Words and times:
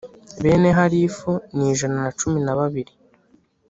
Bene 0.43 0.69
Harifu 0.77 1.31
ni 1.55 1.65
ijana 1.71 1.97
na 2.03 2.11
cumi 2.19 2.39
na 2.45 2.53
babiri 2.59 2.93